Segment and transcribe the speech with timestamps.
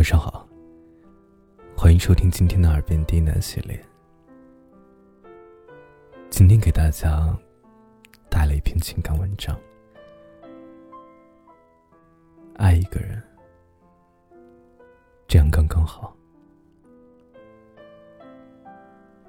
[0.00, 0.48] 晚上好，
[1.76, 3.78] 欢迎收听今天的耳边低喃系列。
[6.30, 7.38] 今天给大家
[8.30, 9.54] 带来一篇情感文章。
[12.56, 13.22] 爱一个人，
[15.28, 16.16] 这样刚刚好。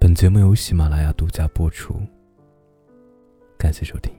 [0.00, 2.00] 本节目由喜马拉雅独家播出，
[3.58, 4.10] 感谢收听。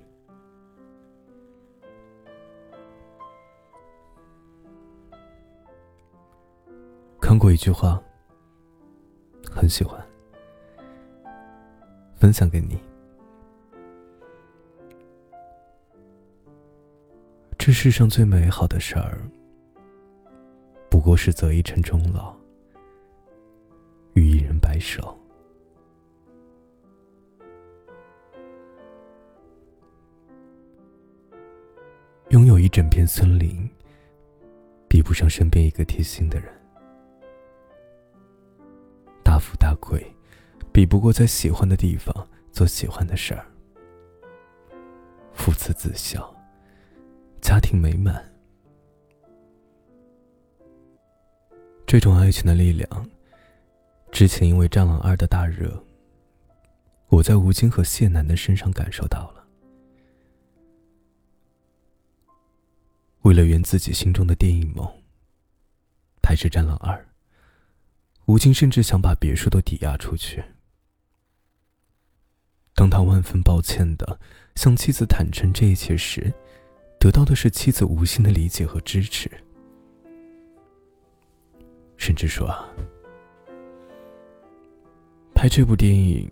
[7.36, 8.02] 看过一句话，
[9.52, 10.02] 很喜欢，
[12.16, 12.80] 分享给你。
[17.58, 19.20] 这世上最美好的事儿，
[20.90, 22.34] 不过是择一城终老，
[24.14, 25.20] 与一人白首。
[32.30, 33.70] 拥有一整片森林，
[34.88, 36.55] 比不上身边一个贴心的人。
[39.36, 40.16] 大富大贵，
[40.72, 43.46] 比不过在喜欢的地方做喜欢的事儿。
[45.34, 46.34] 父慈子孝，
[47.42, 48.34] 家庭美满。
[51.86, 53.10] 这种爱情的力量，
[54.10, 55.84] 之前因为《战狼二》的大热，
[57.08, 59.46] 我在吴京和谢楠的身上感受到了。
[63.24, 64.90] 为了圆自己心中的电影梦，
[66.22, 66.96] 拍摄《战狼二》。
[68.26, 70.44] 吴京甚至想把别墅都抵押出去。
[72.74, 74.20] 当他万分抱歉的
[74.56, 76.34] 向妻子坦诚这一切时，
[77.00, 79.30] 得到的是妻子无心的理解和支持，
[81.98, 82.54] 甚至说
[85.34, 86.30] ：“拍这部电影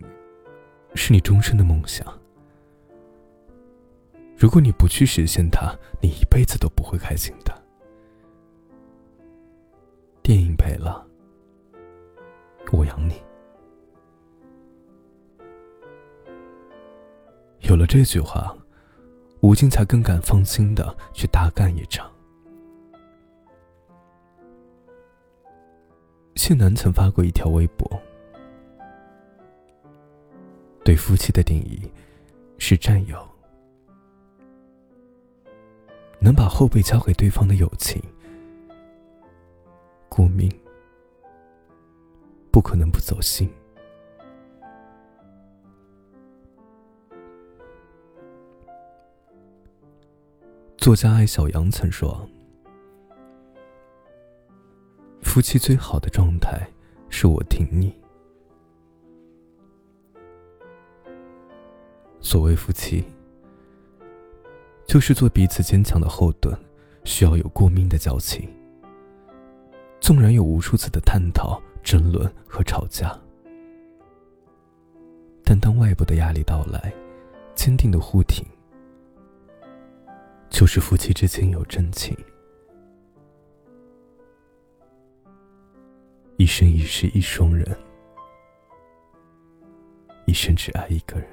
[0.94, 2.06] 是你终身的梦想。
[4.36, 7.62] 如果你不去实现它，你一辈子都不会开心的。”
[10.22, 11.03] 电影赔了。
[12.72, 13.14] 我养你。
[17.60, 18.56] 有了这句话，
[19.40, 22.10] 吴京才更敢放心的去大干一场。
[26.34, 27.88] 谢楠曾发过一条微博，
[30.84, 31.80] 对夫妻的定义
[32.58, 33.16] 是战友，
[36.20, 38.02] 能把后背交给对方的友情，
[40.08, 40.50] 顾名。
[42.54, 43.50] 不可能不走心。
[50.76, 52.24] 作家艾小阳曾说
[55.20, 56.64] ：“夫妻最好的状态
[57.08, 57.92] 是我挺你。
[62.20, 63.04] 所谓夫妻，
[64.86, 66.56] 就是做彼此坚强的后盾，
[67.02, 68.48] 需要有过命的交情。
[70.00, 73.16] 纵然有无数次的探讨。”争论和吵架，
[75.44, 76.92] 但当外部的压力到来，
[77.54, 78.42] 坚定的护挺，
[80.48, 82.16] 就是夫妻之间有真情。
[86.38, 87.64] 一生一世一双人，
[90.26, 91.28] 一生只爱一个人。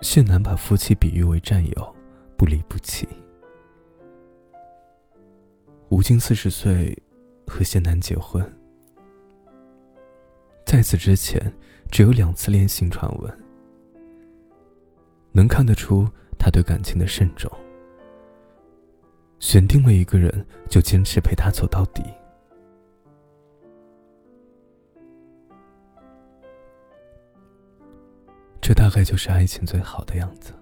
[0.00, 1.96] 谢楠把夫妻比喻为战友，
[2.36, 3.06] 不离不弃。
[5.98, 6.96] 吴京四十岁，
[7.44, 8.40] 和谢楠结婚。
[10.64, 11.52] 在此之前，
[11.90, 13.38] 只有两次恋情传闻，
[15.32, 17.50] 能看得出他对感情的慎重。
[19.40, 22.04] 选定了一个人，就坚持陪他走到底。
[28.60, 30.52] 这大概就是爱情最好的样子，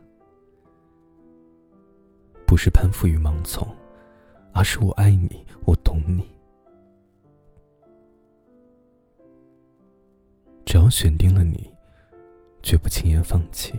[2.47, 3.69] 不是攀附与盲从。
[4.57, 6.27] 而是我爱你，我懂你。
[10.65, 11.71] 只要选定了你，
[12.63, 13.75] 绝不轻言放弃。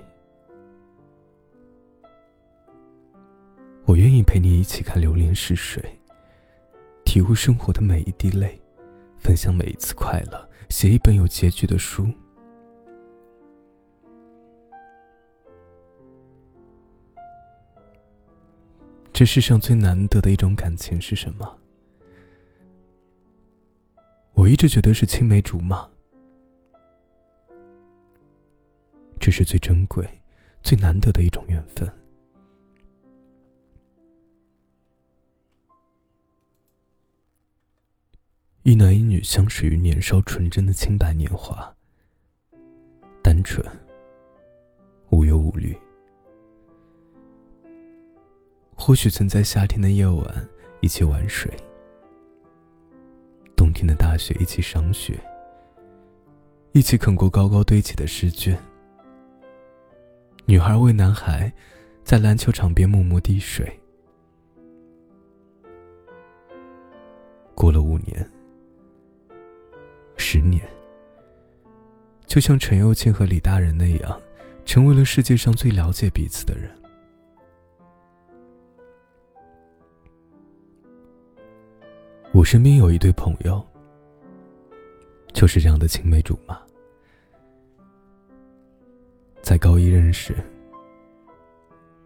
[3.86, 5.84] 我愿意陪你一起看流年逝水，
[7.04, 8.62] 体悟生活的每一滴泪，
[9.18, 12.08] 分享每一次快乐，写一本有结局的书。
[19.18, 21.60] 这世上最难得的一种感情是什么？
[24.34, 25.90] 我一直觉得是青梅竹马，
[29.20, 30.08] 这是最珍贵、
[30.62, 31.92] 最难得的一种缘分。
[38.62, 41.76] 一男一女相识于年少纯真的清白年华，
[43.24, 43.66] 单纯，
[45.10, 45.76] 无忧无虑。
[48.80, 50.48] 或许曾在夏天的夜晚
[50.80, 51.52] 一起玩水，
[53.54, 55.20] 冬天的大雪一起赏雪，
[56.72, 58.58] 一起啃过高高堆起的试卷。
[60.46, 61.52] 女孩为男孩
[62.04, 63.68] 在篮球场边默默滴水。
[67.54, 68.32] 过了五年、
[70.16, 70.64] 十年，
[72.26, 74.22] 就像陈幼庆和李大人那样，
[74.64, 76.72] 成为了世界上最了解彼此的人。
[82.38, 83.66] 我身边有一对朋友，
[85.34, 86.62] 就是这样的青梅竹马，
[89.42, 90.36] 在高一认识，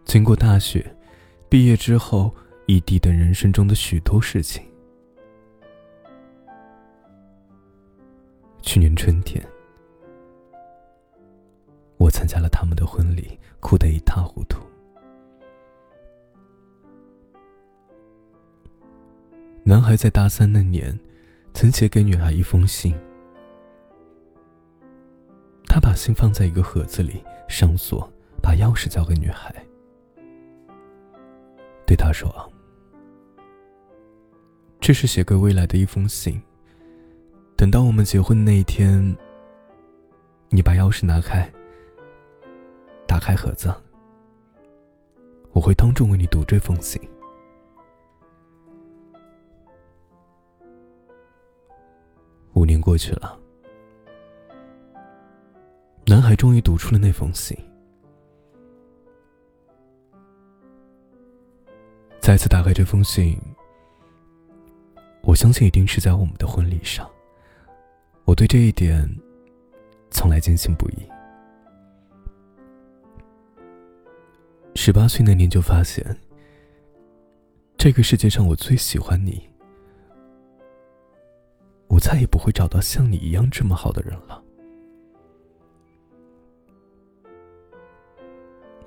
[0.06, 0.82] 经过大学，
[1.50, 2.34] 毕业之后
[2.64, 4.64] 异地等人生中的许多事情。
[8.62, 9.46] 去年春天，
[11.98, 14.62] 我参加了他们的婚礼，哭得一塌糊涂。
[19.72, 21.00] 男孩在大三那年，
[21.54, 22.94] 曾写给女孩一封信。
[25.66, 28.06] 他把信放在一个盒子里，上锁，
[28.42, 29.50] 把钥匙交给女孩，
[31.86, 32.30] 对她说
[34.78, 36.38] ：“这是写给未来的一封信。
[37.56, 39.16] 等到我们结婚那一天，
[40.50, 41.50] 你把钥匙拿开，
[43.08, 43.74] 打开盒子，
[45.52, 47.00] 我会当众为你读这封信。”
[52.62, 53.36] 五年过去了，
[56.06, 57.58] 男孩终于读出了那封信。
[62.20, 63.36] 再次打开这封信，
[65.22, 67.10] 我相信一定是在我们的婚礼上。
[68.26, 69.12] 我对这一点
[70.12, 70.98] 从来坚信不疑。
[74.76, 76.16] 十八岁那年就发现，
[77.76, 79.51] 这个世界上我最喜欢你。
[81.92, 84.42] 我再也不会找到像你一样这么好的人了。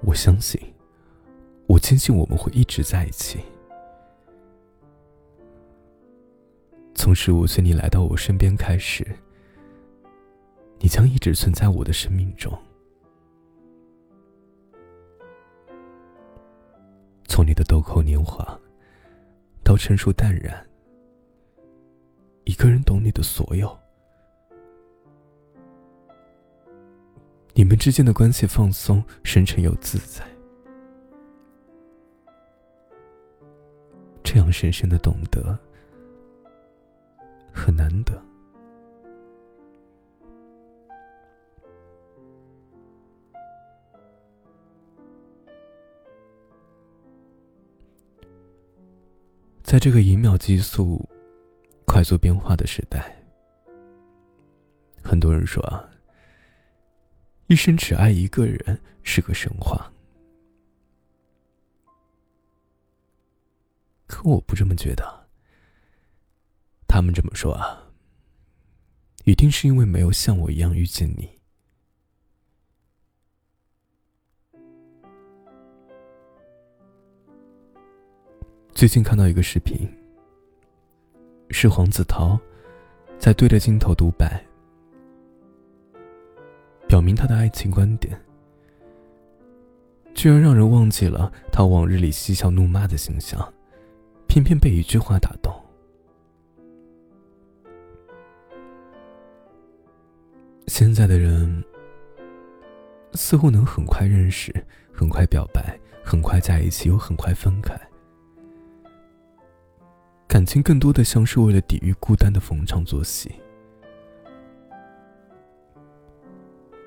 [0.01, 0.59] 我相信，
[1.67, 3.37] 我坚信我们会一直在一起。
[6.95, 9.05] 从十五岁你来到我身边开始，
[10.79, 12.51] 你将一直存在我的生命中。
[17.27, 18.59] 从你的豆蔻年华，
[19.63, 20.67] 到成熟淡然。
[22.45, 23.75] 一个人懂你的所有，
[27.53, 30.23] 你们之间的关系放松、深沉又自在，
[34.23, 35.57] 这样深深的懂得
[37.51, 38.13] 很难得。
[49.63, 51.03] 在这个以秒计速。
[51.95, 53.15] 快速变化的时代，
[55.01, 55.89] 很多人说啊，
[57.47, 59.89] 一生只爱一个人是个神话。
[64.07, 65.25] 可我不这么觉得。
[66.85, 67.89] 他们这么说啊，
[69.23, 71.39] 一定是因为没有像我一样遇见你。
[78.73, 79.89] 最近看到一个视频。
[81.49, 82.39] 是黄子韬
[83.17, 84.43] 在对着镜头独白，
[86.87, 88.19] 表明他的爱情观点，
[90.13, 93.53] 居然让人忘记了他往日里嬉笑怒骂的形象，
[94.27, 95.53] 偏偏被一句话打动。
[100.67, 101.63] 现在的人
[103.13, 104.53] 似乎能很快认识，
[104.91, 107.79] 很快表白，很快在一起，又很快分开。
[110.35, 113.33] 感情更多的像是为了抵御孤单的逢场作戏，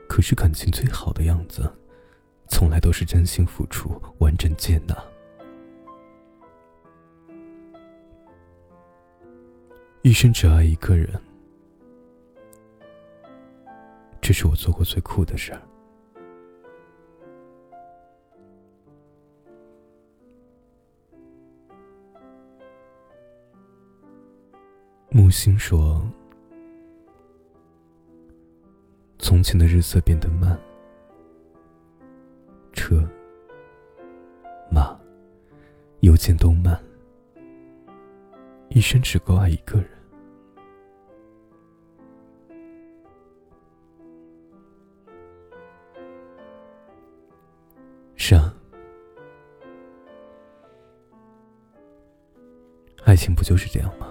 [0.07, 1.63] 可是感情最好的样子，
[2.51, 4.95] 从来都是真心付出、完整接纳。
[10.03, 11.19] 一生只爱一个人，
[14.21, 15.63] 这是我做过最酷的事儿。
[25.29, 26.01] 木心说
[29.21, 30.59] ：“从前的日色变得慢，
[32.73, 33.07] 车、
[34.71, 34.99] 马、
[36.01, 36.83] 邮件都慢，
[38.71, 39.91] 一生只够爱一个人。
[48.17, 48.55] 是啊，
[53.05, 54.11] 爱情不就是这样吗？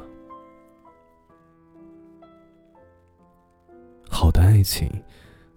[4.38, 4.88] 的爱情，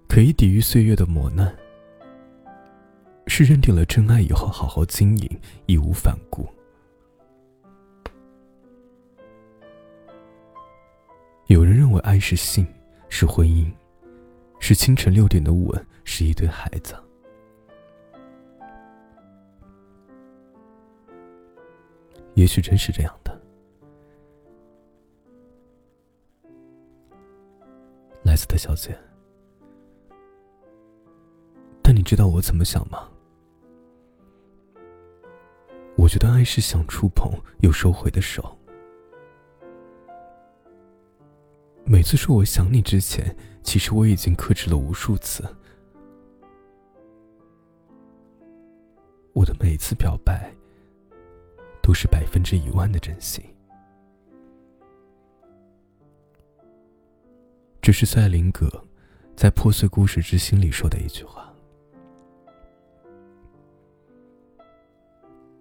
[0.08, 1.54] 可以抵御岁月的磨难，
[3.26, 6.48] 是认定了真爱以后好好经营，义无反顾。
[11.48, 12.66] 有人认为爱是性，
[13.10, 13.70] 是婚姻，
[14.60, 16.94] 是清晨六点的吻，是一堆孩子。
[22.32, 23.19] 也许真是这样
[28.50, 28.58] 的。
[28.58, 28.94] 小姐，
[31.82, 33.08] 但你知道我怎么想吗？
[35.96, 38.58] 我觉得爱是想触碰又收回的手。
[41.84, 45.42] 每次说我想你之前，其实我已经克制了无数次。
[49.32, 50.54] 我的每次表白。
[51.82, 53.42] 都是百分之一万的真心。
[57.82, 58.68] 这是塞林格
[59.34, 61.50] 在《破碎故事之心》里说的一句话。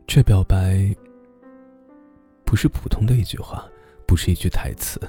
[0.06, 0.94] 这表白
[2.44, 3.66] 不是普通的一句话，
[4.06, 5.00] 不是一句台词，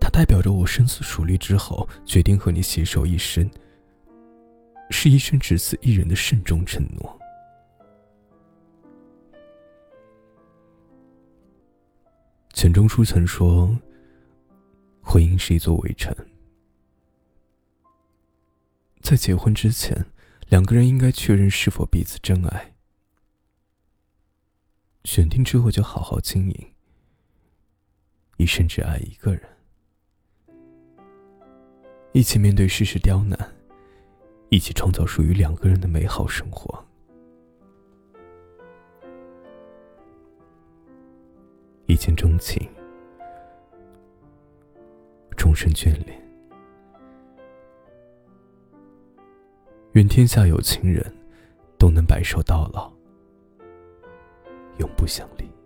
[0.00, 3.48] 它代表着我深思熟虑之后决定和你携手一生，
[4.88, 7.18] 是一生只此一人的慎重承诺。
[12.54, 13.76] 钱钟书曾说
[15.10, 16.14] ：“婚姻是一座围城，
[19.00, 20.04] 在结婚之前，
[20.48, 22.74] 两个人应该确认是否彼此真爱。
[25.04, 26.74] 选定之后就好好经营，
[28.36, 29.42] 一生只爱一个人，
[32.12, 33.56] 一起面对世事刁难，
[34.50, 36.84] 一起创造属于两个人的美好生活。”
[41.88, 42.68] 一见钟情，
[45.58, 46.16] 生眷恋。
[49.94, 51.04] 愿天下有情人，
[51.76, 52.92] 都能白首到老，
[54.78, 55.57] 永不相离。